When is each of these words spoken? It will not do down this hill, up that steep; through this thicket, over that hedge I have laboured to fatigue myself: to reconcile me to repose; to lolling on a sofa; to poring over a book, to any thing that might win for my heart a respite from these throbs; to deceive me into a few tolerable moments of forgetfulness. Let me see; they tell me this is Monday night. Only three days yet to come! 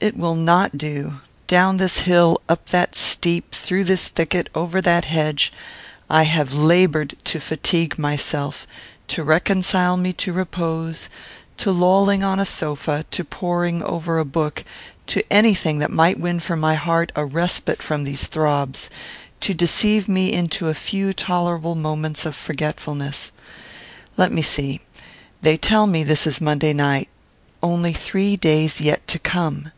It 0.00 0.16
will 0.16 0.36
not 0.36 0.78
do 0.78 1.14
down 1.48 1.78
this 1.78 1.98
hill, 1.98 2.40
up 2.48 2.68
that 2.68 2.94
steep; 2.94 3.50
through 3.52 3.82
this 3.82 4.06
thicket, 4.06 4.48
over 4.54 4.80
that 4.80 5.06
hedge 5.06 5.52
I 6.08 6.22
have 6.22 6.54
laboured 6.54 7.16
to 7.24 7.40
fatigue 7.40 7.98
myself: 7.98 8.64
to 9.08 9.24
reconcile 9.24 9.96
me 9.96 10.12
to 10.12 10.32
repose; 10.32 11.08
to 11.56 11.72
lolling 11.72 12.22
on 12.22 12.38
a 12.38 12.44
sofa; 12.46 13.06
to 13.10 13.24
poring 13.24 13.82
over 13.82 14.20
a 14.20 14.24
book, 14.24 14.64
to 15.08 15.24
any 15.32 15.52
thing 15.52 15.80
that 15.80 15.90
might 15.90 16.20
win 16.20 16.38
for 16.38 16.54
my 16.54 16.76
heart 16.76 17.10
a 17.16 17.24
respite 17.26 17.82
from 17.82 18.04
these 18.04 18.28
throbs; 18.28 18.88
to 19.40 19.52
deceive 19.52 20.06
me 20.08 20.32
into 20.32 20.68
a 20.68 20.74
few 20.74 21.12
tolerable 21.12 21.74
moments 21.74 22.24
of 22.24 22.36
forgetfulness. 22.36 23.32
Let 24.16 24.30
me 24.30 24.42
see; 24.42 24.80
they 25.42 25.56
tell 25.56 25.88
me 25.88 26.04
this 26.04 26.24
is 26.24 26.40
Monday 26.40 26.72
night. 26.72 27.08
Only 27.64 27.92
three 27.92 28.36
days 28.36 28.80
yet 28.80 29.04
to 29.08 29.18
come! 29.18 29.72